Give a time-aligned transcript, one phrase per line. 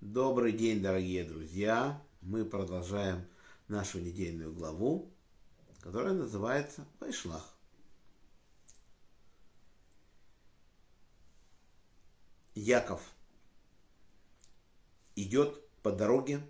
[0.00, 2.02] Добрый день, дорогие друзья!
[2.22, 3.22] Мы продолжаем
[3.68, 5.12] нашу недельную главу,
[5.82, 7.54] которая называется Вайшлах.
[12.54, 13.02] Яков
[15.16, 16.40] идет по дороге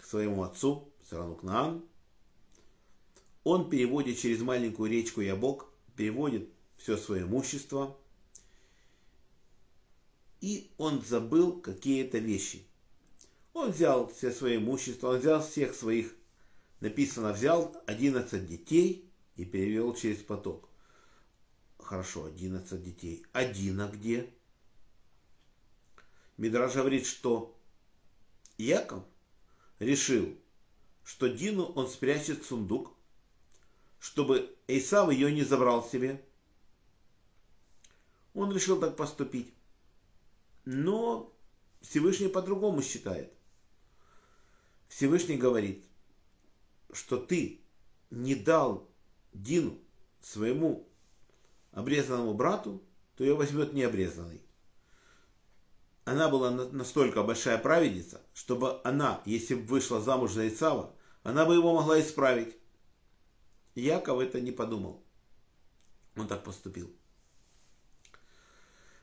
[0.00, 1.84] к своему отцу, в страну Кнаан.
[3.44, 7.96] Он переводит через маленькую речку Ябок, переводит все свое имущество–
[10.40, 12.64] и он забыл какие-то вещи.
[13.52, 16.14] Он взял все свои имущества, он взял всех своих,
[16.80, 20.68] написано, взял 11 детей и перевел через поток.
[21.78, 23.24] Хорошо, 11 детей.
[23.32, 24.30] Один а где?
[26.36, 27.54] Мидраж говорит, что
[28.56, 29.04] Яков
[29.78, 30.34] решил,
[31.04, 32.94] что Дину он спрячет в сундук,
[33.98, 36.24] чтобы Эйсав ее не забрал себе.
[38.32, 39.52] Он решил так поступить.
[40.72, 41.36] Но
[41.80, 43.32] Всевышний по-другому считает.
[44.86, 45.84] Всевышний говорит,
[46.92, 47.60] что ты
[48.10, 48.88] не дал
[49.32, 49.80] Дину
[50.20, 50.88] своему
[51.72, 52.84] обрезанному брату,
[53.16, 54.42] то ее возьмет необрезанный.
[56.04, 61.54] Она была настолько большая праведница, чтобы она, если бы вышла замуж за Исава, она бы
[61.54, 62.56] его могла исправить.
[63.74, 65.02] Яков это не подумал.
[66.14, 66.94] Он так поступил.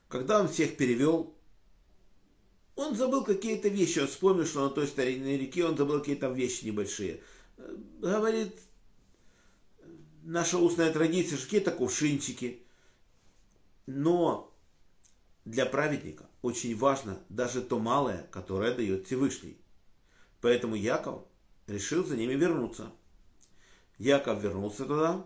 [0.08, 1.36] Когда он всех перевел,
[2.78, 6.64] он забыл какие-то вещи, он вспомнил, что на той старинной реке он забыл какие-то вещи
[6.66, 7.22] небольшие.
[7.58, 8.53] Говорит,
[10.22, 12.61] наша устная традиция, какие-то кувшинчики.
[13.88, 14.53] Но
[15.44, 19.58] для праведника очень важно даже то малое, которое дает Всевышний.
[20.39, 21.23] Поэтому Яков
[21.66, 22.92] решил за ними вернуться.
[23.98, 25.25] Яков вернулся туда.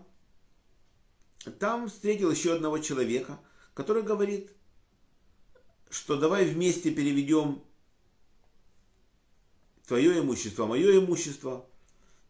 [1.58, 3.38] Там встретил еще одного человека,
[3.74, 4.52] который говорит–
[5.92, 7.62] что давай вместе переведем
[9.86, 11.66] твое имущество, мое имущество.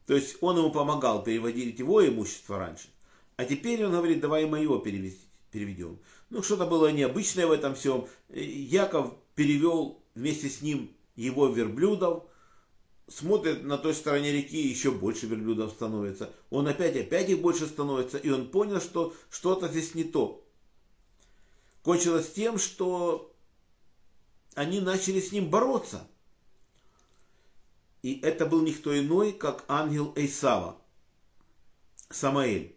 [0.06, 2.88] То есть он ему помогал переводить его имущество раньше.
[3.36, 5.98] А теперь он говорит, давай мое переведем.
[6.30, 8.08] Ну, что-то было необычное в этом всем.
[8.28, 12.24] Яков перевел вместе с ним его верблюдов.
[13.08, 16.32] Смотрит на той стороне реки, еще больше верблюдов становится.
[16.50, 18.18] Он опять, опять их больше становится.
[18.18, 20.44] И он понял, что что-то здесь не то.
[21.82, 23.31] Кончилось тем, что
[24.54, 26.06] они начали с ним бороться.
[28.02, 30.76] И это был никто иной, как ангел Эйсава,
[32.10, 32.76] Самаэль.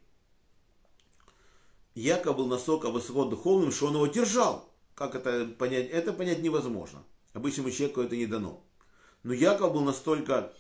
[1.96, 4.70] Яков был настолько высоко духовным, что он его держал.
[4.94, 5.90] Как это понять?
[5.90, 7.04] Это понять невозможно.
[7.34, 8.64] Обычному человеку это не дано.
[9.24, 10.54] Но Яков был настолько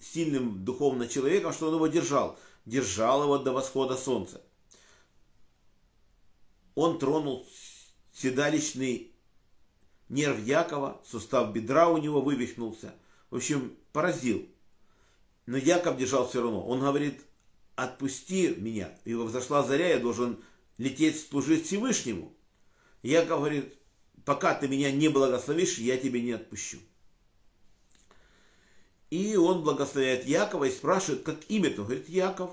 [0.00, 2.38] сильным духовным человеком, что он его держал.
[2.66, 4.42] Держал его до восхода солнца.
[6.74, 7.46] Он тронул
[8.12, 9.13] седалищный
[10.14, 12.94] нерв Якова, сустав бедра у него вывихнулся.
[13.30, 14.48] В общем, поразил.
[15.46, 16.64] Но Яков держал все равно.
[16.64, 17.20] Он говорит,
[17.74, 18.96] отпусти меня.
[19.04, 20.38] И взошла заря, я должен
[20.78, 22.32] лететь служить Всевышнему.
[23.02, 23.74] Яков говорит,
[24.24, 26.78] пока ты меня не благословишь, я тебя не отпущу.
[29.10, 31.86] И он благословляет Якова и спрашивает, как имя твое?
[31.86, 32.50] Говорит, Яков.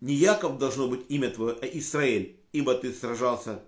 [0.00, 3.64] Не Яков должно быть имя твое, а Израиль, ибо ты сражался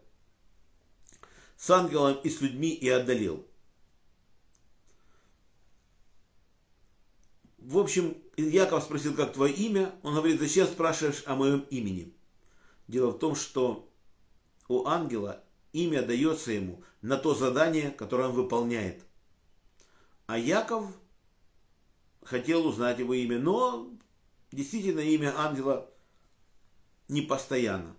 [1.60, 3.46] с ангелом и с людьми и одолел.
[7.58, 9.94] В общем, Яков спросил, как твое имя?
[10.02, 12.14] Он говорит, зачем спрашиваешь о моем имени?
[12.88, 13.90] Дело в том, что
[14.68, 15.44] у ангела
[15.74, 19.04] имя дается ему на то задание, которое он выполняет.
[20.28, 20.86] А Яков
[22.22, 23.90] хотел узнать его имя, но
[24.50, 25.90] действительно имя ангела
[27.08, 27.94] не постоянно.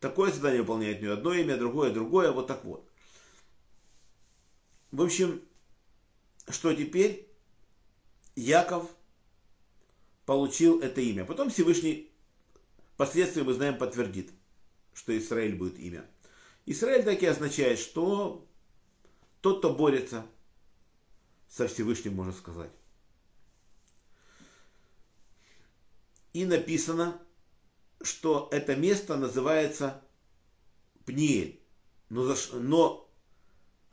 [0.00, 2.90] Такое задание выполняет не одно имя, другое, другое, вот так вот.
[4.94, 5.42] В общем,
[6.48, 7.28] что теперь
[8.36, 8.88] Яков
[10.24, 11.24] получил это имя.
[11.24, 12.12] Потом Всевышний,
[12.94, 14.30] впоследствии мы знаем, подтвердит,
[14.92, 16.08] что Израиль будет имя.
[16.66, 18.46] Израиль так и означает, что
[19.40, 20.24] тот, кто борется
[21.48, 22.70] со Всевышним, можно сказать.
[26.32, 27.20] И написано,
[28.00, 30.00] что это место называется
[31.04, 31.60] Пниель.
[32.10, 33.03] Но, но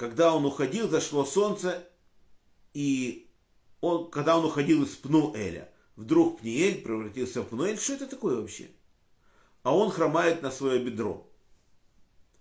[0.02, 1.88] когда он уходил, зашло солнце,
[2.74, 3.30] и
[3.82, 7.78] он, когда он уходил из Пнуэля, вдруг Пниэль превратился в Пнуэль.
[7.78, 8.72] Что это такое вообще?
[9.62, 11.30] А он хромает на свое бедро.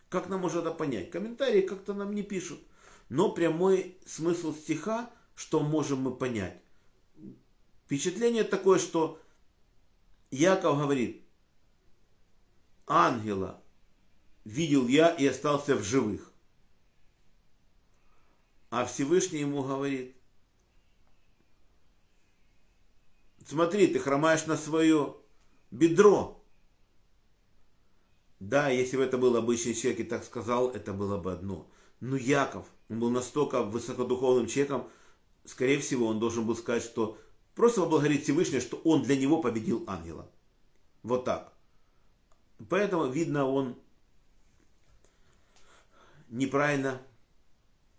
[0.08, 1.10] Как нам можно это понять?
[1.10, 2.60] Комментарии как-то нам не пишут.
[3.10, 6.62] Но прямой смысл стиха, что можем мы понять?
[7.84, 9.20] Впечатление такое, что
[10.30, 11.22] Яков говорит,
[12.86, 13.62] ангела
[14.46, 16.29] видел я и остался в живых.
[18.70, 20.14] А Всевышний ему говорит,
[23.44, 25.16] смотри, ты хромаешь на свое
[25.72, 26.40] бедро.
[28.38, 31.68] Да, если бы это был обычный человек и так сказал, это было бы одно.
[31.98, 34.88] Но Яков, он был настолько высокодуховным человеком,
[35.44, 37.18] скорее всего, он должен был сказать, что
[37.54, 40.30] просто поблагодарить Всевышнего, что он для него победил ангела.
[41.02, 41.52] Вот так.
[42.68, 43.76] Поэтому, видно, он
[46.28, 47.02] неправильно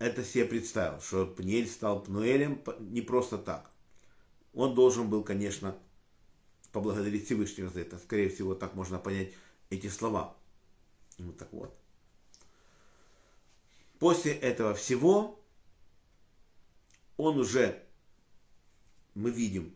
[0.01, 3.69] это себе представил, что Пнель стал Пнуэлем не просто так.
[4.53, 5.77] Он должен был, конечно,
[6.71, 7.99] поблагодарить Всевышнего за это.
[7.99, 9.33] Скорее всего, так можно понять
[9.69, 10.35] эти слова.
[11.19, 11.77] Вот так вот.
[13.99, 15.39] После этого всего
[17.17, 17.83] он уже,
[19.13, 19.75] мы видим,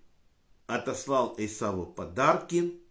[0.65, 2.81] отослал Исаву подарки,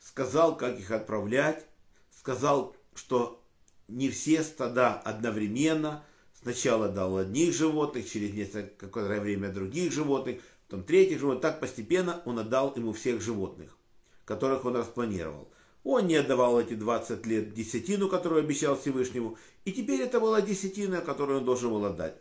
[0.00, 1.66] сказал, как их отправлять,
[2.10, 3.42] сказал, что
[3.88, 6.02] не все стада одновременно,
[6.46, 12.38] сначала дал одних животных, через какое-то время других животных, потом третьих животных, так постепенно он
[12.38, 13.76] отдал ему всех животных,
[14.24, 15.48] которых он распланировал.
[15.82, 21.00] Он не отдавал эти 20 лет десятину, которую обещал Всевышнему, и теперь это была десятина,
[21.00, 22.14] которую он должен был отдать.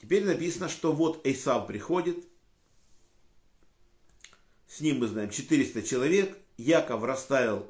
[0.00, 2.24] Теперь написано, что вот Эйсав приходит,
[4.68, 7.66] с ним мы знаем 400 человек, Яков расставил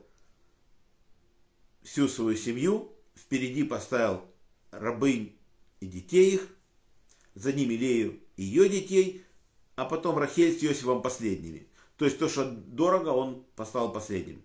[1.83, 4.25] всю свою семью, впереди поставил
[4.71, 5.37] рабынь
[5.81, 6.49] и детей их,
[7.35, 9.25] за ними Лею и ее детей,
[9.75, 11.67] а потом Рахель с Иосифом последними.
[11.97, 14.43] То есть то, что дорого, он поставил последним.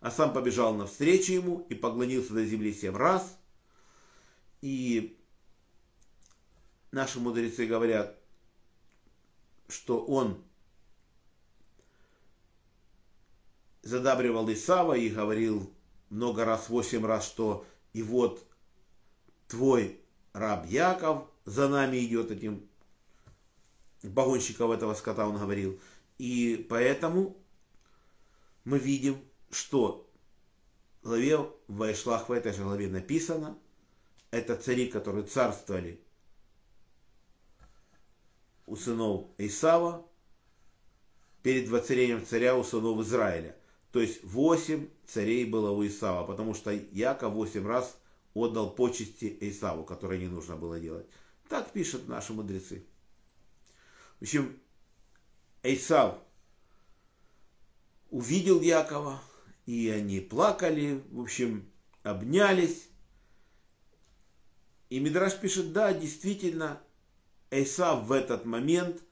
[0.00, 3.36] А сам побежал навстречу ему и поклонился до земли семь раз.
[4.60, 5.18] И
[6.90, 8.16] наши мудрецы говорят,
[9.68, 10.42] что он
[13.82, 15.72] задабривал Исава и говорил
[16.08, 18.44] много раз, восемь раз, что и вот
[19.48, 20.00] твой
[20.32, 22.68] раб Яков за нами идет этим
[24.14, 25.80] погонщиков этого скота, он говорил.
[26.18, 27.36] И поэтому
[28.64, 29.18] мы видим,
[29.50, 30.08] что
[31.02, 33.58] в главе Вайшлах в этой же главе написано,
[34.30, 36.00] это цари, которые царствовали
[38.66, 40.06] у сынов Исава
[41.42, 43.56] перед воцарением царя у сынов Израиля.
[43.92, 47.96] То есть восемь царей было у Исава, потому что Яков восемь раз
[48.34, 51.06] отдал почести Исаву, которые не нужно было делать.
[51.48, 52.84] Так пишут наши мудрецы.
[54.20, 54.56] В общем,
[55.62, 56.18] Исав
[58.10, 59.20] увидел Якова,
[59.66, 61.68] и они плакали, в общем,
[62.02, 62.88] обнялись.
[64.88, 66.80] И Мидраш пишет, да, действительно,
[67.50, 69.02] Исав в этот момент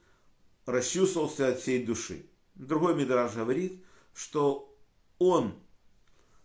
[0.65, 2.25] расчувствовался от всей души.
[2.55, 3.83] Другой Мидраш говорит,
[4.13, 4.68] что
[5.19, 5.53] он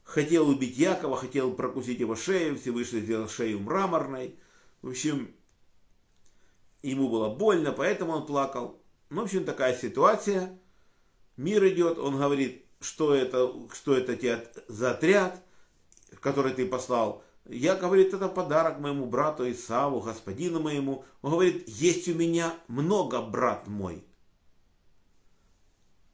[0.03, 4.39] хотел убить Якова, хотел прокусить его шею, Всевышний сделал шею мраморной.
[4.83, 5.35] В общем,
[6.83, 8.81] ему было больно, поэтому он плакал.
[9.11, 10.59] Ну, в общем, такая ситуация.
[11.37, 15.43] Мир идет, он говорит, что это, что это те за отряд,
[16.21, 17.25] который ты послал.
[17.47, 21.05] Я, говорит, это подарок моему брату Исаву, господину моему.
[21.23, 24.05] Он говорит, есть у меня много, брат мой.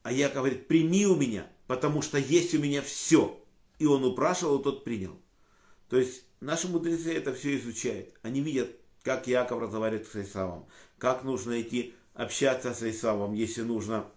[0.03, 3.41] А я, говорит, прими у меня потому что есть у меня все.
[3.79, 5.17] И он упрашивал, тот принял.
[5.89, 8.13] То есть наши мудрецы это все изучают.
[8.23, 8.75] Они видят,
[9.05, 10.67] как Яков разговаривает с Исавом,
[10.99, 14.11] как нужно идти общаться с Исавом, если нужно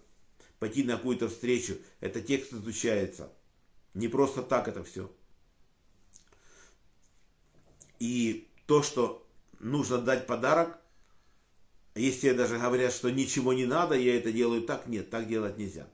[0.58, 1.76] пойти на какую-то встречу.
[2.00, 3.32] Это текст изучается.
[3.94, 5.08] Не просто так это все.
[8.00, 9.24] И то, что
[9.60, 10.76] нужно дать подарок,
[11.94, 15.86] если даже говорят, что ничего не надо, я это делаю так, нет, так делать нельзя.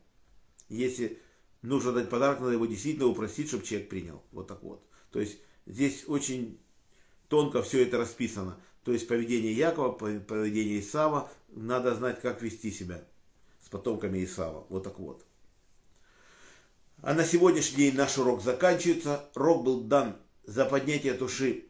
[0.71, 1.21] Если
[1.63, 4.23] нужно дать подарок, надо его действительно упросить, чтобы человек принял.
[4.33, 4.83] Вот так вот.
[5.11, 6.59] То есть здесь очень
[7.29, 8.59] тонко все это расписано.
[8.85, 13.05] То есть поведение Якова, поведение Исава, надо знать, как вести себя
[13.65, 14.67] с потомками Исава.
[14.69, 15.25] Вот так вот.
[17.03, 19.29] А на сегодняшний день наш урок заканчивается.
[19.35, 21.65] Урок был дан за поднятие туши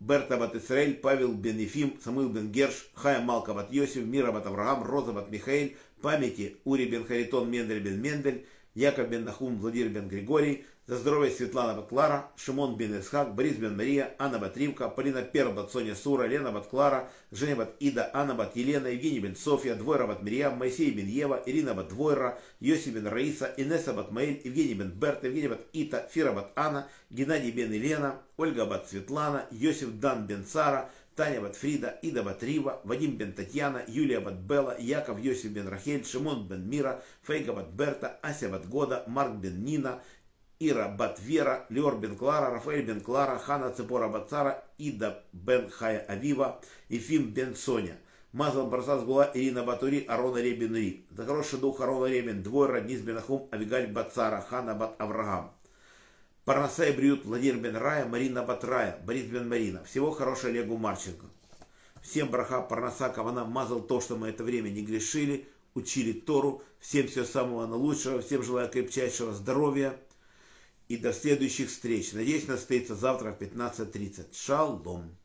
[0.00, 4.46] Берта бат Исраэль, Павел бен Ефим, Самуил бен Герш, Хая Малка бат Йосиф, Мира бат
[4.46, 9.88] Авраам, Роза бат Михаил, памяти Ури бен Харитон, Мендель бен Мендель, Яков бен Нахум, Владимир
[9.88, 14.56] бен Григорий, за здоровье Светлана бат Клара, Шимон бен Исхак, Борис бен Мария, Анна бат
[14.56, 18.88] Ривка, Полина Перл бат Соня Сура, Лена бат Клара, Женя бат Ида, Анна бат Елена,
[18.88, 23.54] Евгений бен Софья, Двойра бат Мирьям, Моисей бен Ева, Ирина бат Двойра, Йоси бен Раиса,
[23.56, 28.14] Инесса бат Маэль, Евгений бен Берт, Евгений бат Ита, Фира бат Анна, Геннадий бен Елена,
[28.36, 34.20] Ольга бат Светлана, Йосиф Дан бен Сара, Таня Батфрида, Ида Батрива, Вадим бен Татьяна, Юлия
[34.20, 40.00] Батбела, Яков Йосиф бен Рахель, Шимон бен Мира, Фейга Батберта, Ася Батгода, Марк бен Нина,
[40.60, 46.60] Ира Батвера, Леор Бен Клара, Рафаэль Бен Клара, Хана Цепора Бацара, Ида Бен Хая Авива,
[46.90, 47.96] Ефим Бен Соня.
[48.32, 51.06] Мазал Барсас была Ирина Батури, Арона Ребин Ри.
[51.10, 55.50] За хороший дух Арона Ребин, двое родниц Бенахум, Авигаль Бацара, Хана Бат Авраам.
[56.50, 59.84] Парнасай Бриют, Владимир Бен Рая, Марина Батрая, Борис Бен Марина.
[59.84, 61.26] Всего хорошего Олегу Марченко.
[62.02, 66.64] Всем браха, Парнаса, Кавана, мазал то, что мы это время не грешили, учили Тору.
[66.80, 69.96] Всем всего самого наилучшего, всем желаю крепчайшего здоровья
[70.88, 72.14] и до следующих встреч.
[72.14, 74.34] Надеюсь, нас встретится завтра в 15.30.
[74.34, 75.16] Шалом.